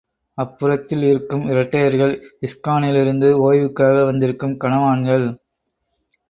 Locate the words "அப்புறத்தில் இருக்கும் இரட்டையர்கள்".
0.37-2.13